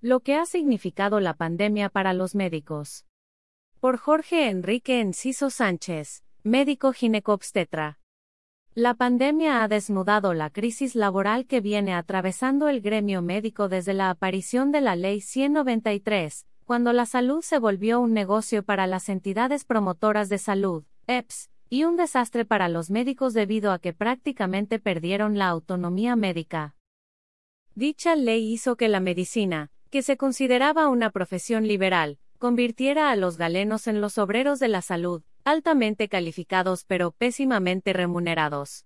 Lo 0.00 0.20
que 0.20 0.36
ha 0.36 0.46
significado 0.46 1.18
la 1.18 1.34
pandemia 1.34 1.88
para 1.88 2.12
los 2.12 2.36
médicos. 2.36 3.04
Por 3.80 3.96
Jorge 3.98 4.48
Enrique 4.48 5.00
Enciso 5.00 5.50
Sánchez, 5.50 6.22
médico 6.44 6.92
ginecobstetra. 6.92 7.98
La 8.74 8.94
pandemia 8.94 9.60
ha 9.60 9.66
desnudado 9.66 10.34
la 10.34 10.50
crisis 10.50 10.94
laboral 10.94 11.46
que 11.46 11.60
viene 11.60 11.94
atravesando 11.94 12.68
el 12.68 12.80
gremio 12.80 13.22
médico 13.22 13.68
desde 13.68 13.92
la 13.92 14.10
aparición 14.10 14.70
de 14.70 14.82
la 14.82 14.94
Ley 14.94 15.20
193, 15.20 16.46
cuando 16.64 16.92
la 16.92 17.04
salud 17.04 17.42
se 17.42 17.58
volvió 17.58 17.98
un 17.98 18.12
negocio 18.12 18.62
para 18.62 18.86
las 18.86 19.08
entidades 19.08 19.64
promotoras 19.64 20.28
de 20.28 20.38
salud, 20.38 20.84
EPS, 21.08 21.50
y 21.70 21.82
un 21.82 21.96
desastre 21.96 22.44
para 22.44 22.68
los 22.68 22.88
médicos 22.88 23.34
debido 23.34 23.72
a 23.72 23.80
que 23.80 23.94
prácticamente 23.94 24.78
perdieron 24.78 25.38
la 25.38 25.48
autonomía 25.48 26.14
médica. 26.14 26.76
Dicha 27.74 28.14
ley 28.14 28.52
hizo 28.52 28.76
que 28.76 28.88
la 28.88 29.00
medicina, 29.00 29.72
que 29.88 30.02
se 30.02 30.16
consideraba 30.16 30.88
una 30.88 31.10
profesión 31.10 31.66
liberal, 31.66 32.18
convirtiera 32.38 33.10
a 33.10 33.16
los 33.16 33.36
galenos 33.36 33.86
en 33.86 34.00
los 34.00 34.18
obreros 34.18 34.58
de 34.58 34.68
la 34.68 34.82
salud, 34.82 35.22
altamente 35.44 36.08
calificados 36.08 36.84
pero 36.84 37.10
pésimamente 37.10 37.92
remunerados. 37.92 38.84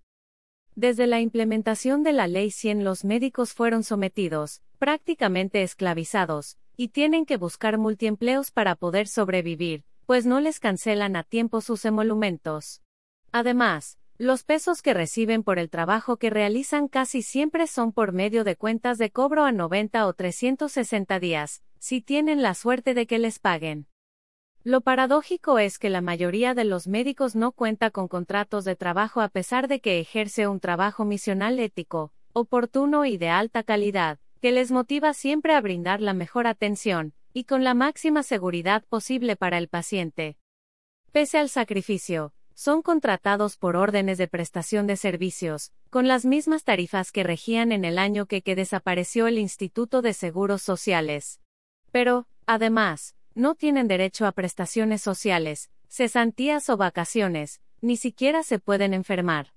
Desde 0.75 1.05
la 1.05 1.19
implementación 1.21 2.01
de 2.03 2.13
la 2.13 2.27
Ley 2.27 2.49
100 2.49 2.83
los 2.83 3.03
médicos 3.03 3.53
fueron 3.53 3.83
sometidos, 3.83 4.63
prácticamente 4.79 5.61
esclavizados, 5.61 6.57
y 6.75 6.87
tienen 6.87 7.25
que 7.25 7.37
buscar 7.37 7.77
multiempleos 7.77 8.49
para 8.49 8.75
poder 8.75 9.07
sobrevivir, 9.07 9.83
pues 10.07 10.25
no 10.25 10.39
les 10.39 10.59
cancelan 10.59 11.15
a 11.15 11.23
tiempo 11.23 11.61
sus 11.61 11.85
emolumentos. 11.85 12.81
Además, 13.31 13.99
los 14.23 14.43
pesos 14.43 14.81
que 14.81 14.93
reciben 14.93 15.43
por 15.43 15.59
el 15.59 15.69
trabajo 15.69 16.17
que 16.17 16.29
realizan 16.29 16.87
casi 16.87 17.21
siempre 17.21 17.67
son 17.67 17.91
por 17.91 18.13
medio 18.13 18.43
de 18.43 18.55
cuentas 18.55 18.97
de 18.97 19.11
cobro 19.11 19.43
a 19.43 19.51
90 19.51 20.07
o 20.07 20.13
360 20.13 21.19
días, 21.19 21.61
si 21.77 22.01
tienen 22.01 22.41
la 22.41 22.53
suerte 22.53 22.93
de 22.93 23.05
que 23.05 23.19
les 23.19 23.39
paguen. 23.39 23.87
Lo 24.63 24.79
paradójico 24.79 25.59
es 25.59 25.77
que 25.77 25.89
la 25.89 25.99
mayoría 25.99 26.53
de 26.53 26.63
los 26.63 26.87
médicos 26.87 27.35
no 27.35 27.51
cuenta 27.51 27.91
con 27.91 28.07
contratos 28.07 28.63
de 28.63 28.77
trabajo 28.77 29.19
a 29.19 29.27
pesar 29.27 29.67
de 29.67 29.81
que 29.81 29.99
ejerce 29.99 30.47
un 30.47 30.61
trabajo 30.61 31.03
misional 31.03 31.59
ético, 31.59 32.13
oportuno 32.31 33.03
y 33.05 33.17
de 33.17 33.29
alta 33.29 33.63
calidad, 33.63 34.19
que 34.39 34.53
les 34.53 34.71
motiva 34.71 35.13
siempre 35.13 35.53
a 35.53 35.59
brindar 35.59 35.99
la 35.99 36.13
mejor 36.13 36.47
atención, 36.47 37.13
y 37.33 37.43
con 37.43 37.65
la 37.65 37.73
máxima 37.73 38.23
seguridad 38.23 38.85
posible 38.87 39.35
para 39.35 39.57
el 39.57 39.67
paciente. 39.67 40.37
Pese 41.11 41.39
al 41.39 41.49
sacrificio, 41.49 42.33
son 42.55 42.81
contratados 42.81 43.57
por 43.57 43.75
órdenes 43.75 44.17
de 44.17 44.27
prestación 44.27 44.87
de 44.87 44.97
servicios, 44.97 45.71
con 45.89 46.07
las 46.07 46.25
mismas 46.25 46.63
tarifas 46.63 47.11
que 47.11 47.23
regían 47.23 47.71
en 47.71 47.85
el 47.85 47.97
año 47.97 48.25
que, 48.25 48.41
desapareció 48.43 49.27
el 49.27 49.39
Instituto 49.39 50.01
de 50.01 50.13
Seguros 50.13 50.61
Sociales. 50.61 51.39
Pero, 51.91 52.27
además, 52.45 53.15
no 53.35 53.55
tienen 53.55 53.87
derecho 53.87 54.25
a 54.25 54.31
prestaciones 54.31 55.01
sociales, 55.01 55.69
cesantías 55.87 56.69
o 56.69 56.77
vacaciones, 56.77 57.61
ni 57.81 57.97
siquiera 57.97 58.43
se 58.43 58.59
pueden 58.59 58.93
enfermar. 58.93 59.53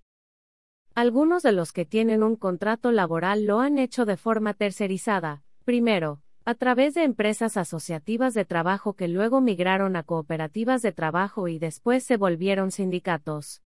Algunos 0.95 1.43
de 1.43 1.53
los 1.53 1.73
que 1.73 1.85
tienen 1.85 2.23
un 2.23 2.37
contrato 2.37 2.91
laboral 2.91 3.45
lo 3.45 3.61
han 3.61 3.79
hecho 3.79 4.07
de 4.07 4.17
forma 4.17 4.55
tercerizada, 4.55 5.43
primero, 5.65 6.23
a 6.49 6.55
través 6.55 6.95
de 6.95 7.03
empresas 7.03 7.57
asociativas 7.57 8.33
de 8.33 8.45
trabajo 8.45 8.93
que 8.93 9.09
luego 9.09 9.41
migraron 9.41 9.97
a 9.97 10.05
cooperativas 10.05 10.81
de 10.81 10.93
trabajo 10.93 11.49
y 11.49 11.59
después 11.59 12.05
se 12.05 12.17
volvieron 12.17 12.71
sindicatos. 12.71 13.63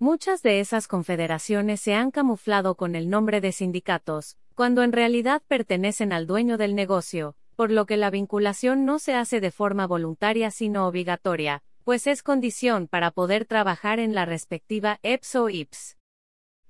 Muchas 0.00 0.42
de 0.42 0.58
esas 0.58 0.88
confederaciones 0.88 1.80
se 1.80 1.94
han 1.94 2.10
camuflado 2.10 2.74
con 2.74 2.96
el 2.96 3.08
nombre 3.08 3.40
de 3.40 3.52
sindicatos, 3.52 4.36
cuando 4.56 4.82
en 4.82 4.90
realidad 4.90 5.42
pertenecen 5.46 6.12
al 6.12 6.26
dueño 6.26 6.58
del 6.58 6.74
negocio, 6.74 7.36
por 7.54 7.70
lo 7.70 7.86
que 7.86 7.96
la 7.96 8.10
vinculación 8.10 8.84
no 8.84 8.98
se 8.98 9.14
hace 9.14 9.40
de 9.40 9.52
forma 9.52 9.86
voluntaria 9.86 10.50
sino 10.50 10.88
obligatoria, 10.88 11.62
pues 11.84 12.08
es 12.08 12.24
condición 12.24 12.88
para 12.88 13.12
poder 13.12 13.44
trabajar 13.44 14.00
en 14.00 14.12
la 14.12 14.24
respectiva 14.24 14.98
EPS 15.04 15.36
o 15.36 15.50
IPS. 15.50 15.98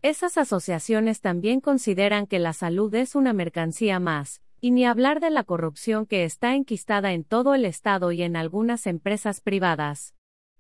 Esas 0.03 0.37
asociaciones 0.37 1.23
también 1.23 1.63
consideran 1.63 2.27
que 2.27 2.39
la 2.39 2.53
salud 2.53 2.95
es 2.95 3.15
una 3.15 3.33
mercancía 3.33 3.99
más, 3.99 4.43
y 4.65 4.71
ni 4.71 4.87
hablar 4.87 5.21
de 5.21 5.29
la 5.29 5.45
corrupción 5.45 6.07
que 6.07 6.25
está 6.25 6.55
enquistada 6.55 7.13
en 7.13 7.23
todo 7.23 7.55
el 7.55 7.67
Estado 7.67 8.13
y 8.13 8.23
en 8.23 8.35
algunas 8.35 8.87
empresas 8.87 9.43
privadas. 9.43 10.15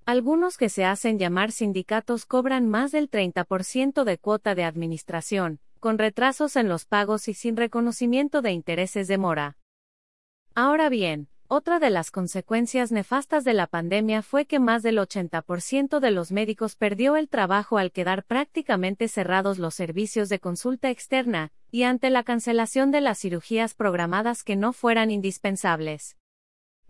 Algunos 0.04 0.58
que 0.58 0.68
se 0.68 0.84
hacen 0.84 1.18
llamar 1.18 1.52
sindicatos 1.52 2.26
cobran 2.26 2.68
más 2.68 2.92
del 2.92 3.10
30% 3.10 4.04
de 4.04 4.18
cuota 4.18 4.54
de 4.54 4.64
administración, 4.64 5.58
con 5.80 5.96
retrasos 5.96 6.56
en 6.56 6.68
los 6.68 6.84
pagos 6.84 7.28
y 7.28 7.32
sin 7.32 7.56
reconocimiento 7.56 8.42
de 8.42 8.52
intereses 8.52 9.08
de 9.08 9.16
mora. 9.16 9.56
Ahora 10.54 10.90
bien, 10.90 11.28
otra 11.54 11.78
de 11.78 11.88
las 11.88 12.10
consecuencias 12.10 12.90
nefastas 12.90 13.44
de 13.44 13.54
la 13.54 13.68
pandemia 13.68 14.22
fue 14.22 14.44
que 14.44 14.58
más 14.58 14.82
del 14.82 14.98
80% 14.98 16.00
de 16.00 16.10
los 16.10 16.32
médicos 16.32 16.74
perdió 16.74 17.14
el 17.14 17.28
trabajo 17.28 17.78
al 17.78 17.92
quedar 17.92 18.24
prácticamente 18.24 19.06
cerrados 19.06 19.58
los 19.58 19.72
servicios 19.72 20.28
de 20.28 20.40
consulta 20.40 20.90
externa, 20.90 21.52
y 21.70 21.84
ante 21.84 22.10
la 22.10 22.24
cancelación 22.24 22.90
de 22.90 23.00
las 23.00 23.20
cirugías 23.20 23.74
programadas 23.74 24.42
que 24.42 24.56
no 24.56 24.72
fueran 24.72 25.12
indispensables. 25.12 26.16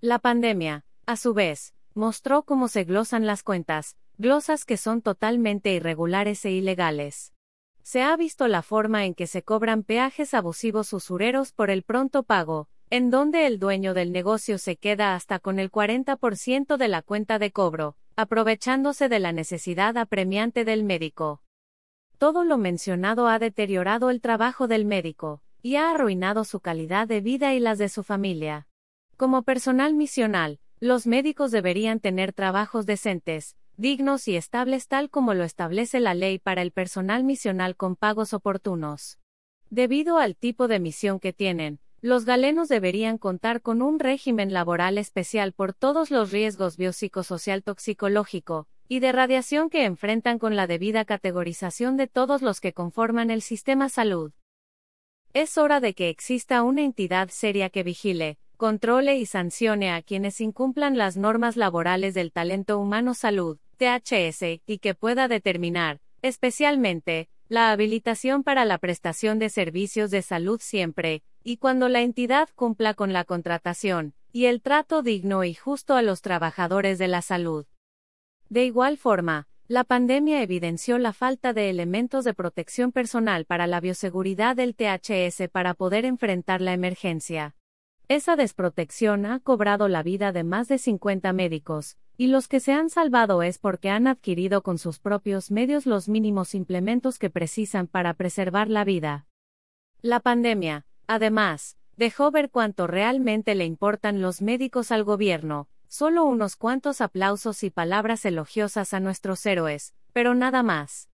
La 0.00 0.18
pandemia, 0.18 0.86
a 1.04 1.16
su 1.16 1.34
vez, 1.34 1.74
mostró 1.92 2.42
cómo 2.42 2.68
se 2.68 2.84
glosan 2.84 3.26
las 3.26 3.42
cuentas, 3.42 3.98
glosas 4.16 4.64
que 4.64 4.78
son 4.78 5.02
totalmente 5.02 5.74
irregulares 5.74 6.42
e 6.46 6.52
ilegales. 6.52 7.34
Se 7.82 8.02
ha 8.02 8.16
visto 8.16 8.48
la 8.48 8.62
forma 8.62 9.04
en 9.04 9.14
que 9.14 9.26
se 9.26 9.42
cobran 9.42 9.82
peajes 9.82 10.32
abusivos 10.32 10.94
usureros 10.94 11.52
por 11.52 11.68
el 11.68 11.82
pronto 11.82 12.22
pago, 12.22 12.70
en 12.90 13.10
donde 13.10 13.46
el 13.46 13.58
dueño 13.58 13.94
del 13.94 14.12
negocio 14.12 14.58
se 14.58 14.76
queda 14.76 15.14
hasta 15.14 15.38
con 15.38 15.58
el 15.58 15.70
40% 15.70 16.76
de 16.76 16.88
la 16.88 17.02
cuenta 17.02 17.38
de 17.38 17.50
cobro, 17.50 17.96
aprovechándose 18.16 19.08
de 19.08 19.18
la 19.18 19.32
necesidad 19.32 19.96
apremiante 19.96 20.64
del 20.64 20.84
médico. 20.84 21.42
Todo 22.18 22.44
lo 22.44 22.58
mencionado 22.58 23.28
ha 23.28 23.38
deteriorado 23.38 24.10
el 24.10 24.20
trabajo 24.20 24.68
del 24.68 24.84
médico, 24.84 25.42
y 25.62 25.76
ha 25.76 25.90
arruinado 25.90 26.44
su 26.44 26.60
calidad 26.60 27.08
de 27.08 27.20
vida 27.20 27.54
y 27.54 27.60
las 27.60 27.78
de 27.78 27.88
su 27.88 28.02
familia. 28.02 28.68
Como 29.16 29.42
personal 29.42 29.94
misional, 29.94 30.60
los 30.78 31.06
médicos 31.06 31.50
deberían 31.50 32.00
tener 32.00 32.32
trabajos 32.32 32.84
decentes, 32.84 33.56
dignos 33.76 34.28
y 34.28 34.36
estables 34.36 34.88
tal 34.88 35.10
como 35.10 35.34
lo 35.34 35.42
establece 35.42 36.00
la 36.00 36.14
ley 36.14 36.38
para 36.38 36.62
el 36.62 36.70
personal 36.70 37.24
misional 37.24 37.76
con 37.76 37.96
pagos 37.96 38.34
oportunos. 38.34 39.18
Debido 39.70 40.18
al 40.18 40.36
tipo 40.36 40.68
de 40.68 40.78
misión 40.78 41.18
que 41.18 41.32
tienen, 41.32 41.80
los 42.04 42.26
galenos 42.26 42.68
deberían 42.68 43.16
contar 43.16 43.62
con 43.62 43.80
un 43.80 43.98
régimen 43.98 44.52
laboral 44.52 44.98
especial 44.98 45.54
por 45.54 45.72
todos 45.72 46.10
los 46.10 46.32
riesgos 46.32 46.76
biopsicosocial 46.76 47.62
toxicológico 47.62 48.68
y 48.86 48.98
de 48.98 49.10
radiación 49.10 49.70
que 49.70 49.86
enfrentan 49.86 50.38
con 50.38 50.54
la 50.54 50.66
debida 50.66 51.06
categorización 51.06 51.96
de 51.96 52.06
todos 52.06 52.42
los 52.42 52.60
que 52.60 52.74
conforman 52.74 53.30
el 53.30 53.40
sistema 53.40 53.88
salud. 53.88 54.32
Es 55.32 55.56
hora 55.56 55.80
de 55.80 55.94
que 55.94 56.10
exista 56.10 56.62
una 56.62 56.82
entidad 56.82 57.30
seria 57.30 57.70
que 57.70 57.82
vigile, 57.82 58.36
controle 58.58 59.16
y 59.16 59.24
sancione 59.24 59.90
a 59.90 60.02
quienes 60.02 60.42
incumplan 60.42 60.98
las 60.98 61.16
normas 61.16 61.56
laborales 61.56 62.12
del 62.12 62.32
talento 62.32 62.78
humano 62.78 63.14
salud, 63.14 63.56
THS, 63.78 64.60
y 64.66 64.78
que 64.78 64.94
pueda 64.94 65.26
determinar, 65.26 66.02
especialmente, 66.20 67.30
la 67.48 67.70
habilitación 67.70 68.42
para 68.42 68.64
la 68.64 68.78
prestación 68.78 69.38
de 69.38 69.50
servicios 69.50 70.10
de 70.10 70.22
salud 70.22 70.60
siempre, 70.62 71.22
y 71.42 71.58
cuando 71.58 71.88
la 71.88 72.00
entidad 72.00 72.48
cumpla 72.54 72.94
con 72.94 73.12
la 73.12 73.24
contratación, 73.24 74.14
y 74.32 74.46
el 74.46 74.62
trato 74.62 75.02
digno 75.02 75.44
y 75.44 75.54
justo 75.54 75.94
a 75.94 76.02
los 76.02 76.22
trabajadores 76.22 76.98
de 76.98 77.08
la 77.08 77.22
salud. 77.22 77.66
De 78.48 78.64
igual 78.64 78.96
forma, 78.96 79.46
la 79.68 79.84
pandemia 79.84 80.42
evidenció 80.42 80.98
la 80.98 81.12
falta 81.12 81.52
de 81.52 81.70
elementos 81.70 82.24
de 82.24 82.34
protección 82.34 82.92
personal 82.92 83.44
para 83.46 83.66
la 83.66 83.80
bioseguridad 83.80 84.56
del 84.56 84.74
THS 84.74 85.48
para 85.50 85.74
poder 85.74 86.04
enfrentar 86.04 86.60
la 86.60 86.72
emergencia. 86.72 87.54
Esa 88.08 88.36
desprotección 88.36 89.24
ha 89.24 89.40
cobrado 89.40 89.88
la 89.88 90.02
vida 90.02 90.32
de 90.32 90.44
más 90.44 90.68
de 90.68 90.76
50 90.76 91.32
médicos, 91.32 91.96
y 92.16 92.28
los 92.28 92.48
que 92.48 92.60
se 92.60 92.72
han 92.72 92.90
salvado 92.90 93.42
es 93.42 93.58
porque 93.58 93.90
han 93.90 94.06
adquirido 94.06 94.62
con 94.62 94.78
sus 94.78 94.98
propios 94.98 95.50
medios 95.50 95.86
los 95.86 96.08
mínimos 96.08 96.54
implementos 96.54 97.18
que 97.18 97.30
precisan 97.30 97.86
para 97.86 98.14
preservar 98.14 98.68
la 98.68 98.84
vida. 98.84 99.26
La 100.02 100.20
pandemia, 100.20 100.86
Además, 101.06 101.76
dejó 101.96 102.30
ver 102.30 102.50
cuánto 102.50 102.86
realmente 102.86 103.54
le 103.54 103.66
importan 103.66 104.22
los 104.22 104.40
médicos 104.40 104.90
al 104.90 105.04
gobierno, 105.04 105.68
solo 105.88 106.24
unos 106.24 106.56
cuantos 106.56 107.00
aplausos 107.00 107.62
y 107.62 107.70
palabras 107.70 108.24
elogiosas 108.24 108.94
a 108.94 109.00
nuestros 109.00 109.44
héroes, 109.44 109.94
pero 110.12 110.34
nada 110.34 110.62
más. 110.62 111.10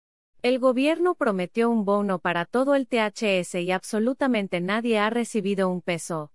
El 0.43 0.59
gobierno 0.59 1.15
prometió 1.15 1.69
un 1.69 1.83
bono 1.83 2.19
para 2.19 2.45
todo 2.45 2.75
el 2.75 2.87
THS 2.87 3.55
y 3.55 3.71
absolutamente 3.71 4.61
nadie 4.61 4.99
ha 4.99 5.09
recibido 5.09 5.69
un 5.69 5.81
peso. 5.81 6.31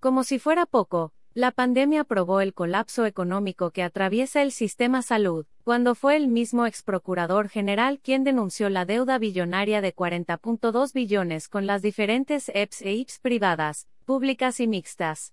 Como 0.00 0.24
si 0.24 0.38
fuera 0.38 0.66
poco, 0.66 1.12
la 1.34 1.50
pandemia 1.50 2.04
probó 2.04 2.42
el 2.42 2.52
colapso 2.52 3.06
económico 3.06 3.70
que 3.70 3.82
atraviesa 3.82 4.42
el 4.42 4.52
sistema 4.52 5.00
salud, 5.00 5.46
cuando 5.64 5.94
fue 5.94 6.16
el 6.16 6.28
mismo 6.28 6.66
ex 6.66 6.82
procurador 6.82 7.48
general 7.48 8.00
quien 8.00 8.22
denunció 8.22 8.68
la 8.68 8.84
deuda 8.84 9.16
billonaria 9.18 9.80
de 9.80 9.94
40.2 9.94 10.92
billones 10.92 11.48
con 11.48 11.66
las 11.66 11.80
diferentes 11.80 12.50
EPS 12.54 12.82
e 12.82 12.92
IPS 12.92 13.18
privadas, 13.20 13.88
públicas 14.04 14.60
y 14.60 14.66
mixtas. 14.66 15.32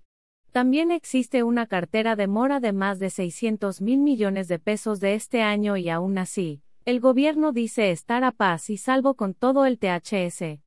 También 0.54 0.92
existe 0.92 1.44
una 1.44 1.68
cartera 1.68 2.16
de 2.16 2.28
mora 2.28 2.62
de 2.62 2.72
más 2.72 3.00
de 3.00 3.10
600 3.10 3.82
mil 3.82 4.00
millones 4.00 4.48
de 4.48 4.58
pesos 4.58 5.02
de 5.02 5.16
este 5.16 5.42
año 5.42 5.76
y 5.76 5.90
aún 5.90 6.18
así, 6.18 6.62
el 6.86 7.02
gobierno 7.02 7.52
dice 7.52 7.92
estar 7.92 8.24
a 8.24 8.32
paz 8.32 8.70
y 8.70 8.78
salvo 8.78 9.16
con 9.16 9.34
todo 9.34 9.66
el 9.66 9.78
THS. 9.78 10.62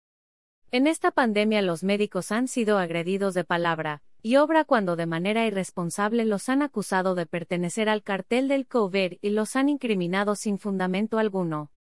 En 0.73 0.87
esta 0.87 1.11
pandemia 1.11 1.63
los 1.63 1.85
médicos 1.85 2.33
han 2.33 2.49
sido 2.49 2.79
agredidos 2.79 3.33
de 3.33 3.45
palabra 3.45 4.03
y 4.23 4.37
obra 4.37 4.65
cuando 4.65 4.95
de 4.95 5.07
manera 5.07 5.47
irresponsable 5.47 6.25
los 6.25 6.49
han 6.49 6.63
acusado 6.63 7.17
de 7.17 7.27
pertenecer 7.27 7.89
al 7.89 8.05
cartel 8.05 8.47
del 8.47 8.67
COVID 8.69 9.15
y 9.21 9.31
los 9.31 9.57
han 9.57 9.69
incriminado 9.69 10.37
sin 10.37 10.59
fundamento 10.59 11.19
alguno. 11.19 11.73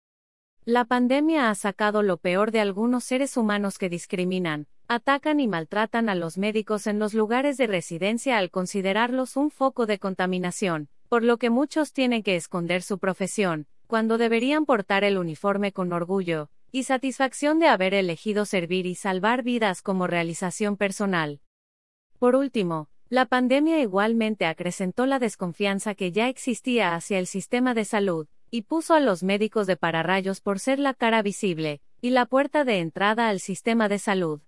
La 0.65 0.87
pandemia 0.87 1.51
ha 1.51 1.55
sacado 1.55 2.03
lo 2.03 2.17
peor 2.17 2.51
de 2.51 2.61
algunos 2.61 3.05
seres 3.05 3.37
humanos 3.37 3.77
que 3.77 3.91
discriminan, 3.91 4.67
atacan 4.89 5.39
y 5.39 5.49
maltratan 5.49 6.09
a 6.09 6.15
los 6.15 6.39
médicos 6.39 6.87
en 6.87 6.99
los 6.99 7.13
lugares 7.13 7.59
de 7.59 7.67
residencia 7.67 8.39
al 8.39 8.51
considerarlos 8.51 9.37
un 9.37 9.51
foco 9.51 9.87
de 9.87 9.99
contaminación, 9.99 10.89
por 11.09 11.23
lo 11.23 11.37
que 11.37 11.51
muchos 11.51 11.93
tienen 11.93 12.23
que 12.23 12.37
esconder 12.37 12.83
su 12.83 12.99
profesión, 12.99 13.67
cuando 13.87 14.17
deberían 14.17 14.65
portar 14.65 15.05
el 15.05 15.19
uniforme 15.19 15.73
con 15.73 15.93
orgullo 15.93 16.51
y 16.73 16.85
satisfacción 16.85 17.59
de 17.59 17.67
haber 17.67 17.95
elegido 17.95 18.47
servir 18.47 18.87
y 18.87 18.95
salvar 18.95 19.43
vidas 19.43 19.83
como 19.83 20.07
realización 20.07 20.77
personal. 20.77 21.41
Por 22.21 22.37
último, 22.37 22.91
la 23.09 23.25
pandemia 23.25 23.81
igualmente 23.81 24.45
acrecentó 24.45 25.07
la 25.07 25.19
desconfianza 25.19 25.95
que 25.95 26.13
ya 26.13 26.29
existía 26.29 26.95
hacia 26.95 27.19
el 27.19 27.27
sistema 27.27 27.73
de 27.73 27.87
salud, 27.87 28.27
y 28.51 28.63
puso 28.63 28.93
a 28.93 29.01
los 29.01 29.23
médicos 29.23 29.67
de 29.67 29.79
pararrayos 29.79 30.43
por 30.43 30.59
ser 30.59 30.79
la 30.79 30.93
cara 30.93 31.23
visible 31.23 31.81
y 32.03 32.11
la 32.11 32.27
puerta 32.27 32.65
de 32.65 32.81
entrada 32.81 33.31
al 33.31 33.41
sistema 33.41 33.89
de 33.89 33.99
salud. 33.99 34.43